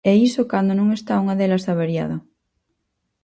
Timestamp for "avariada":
1.73-2.17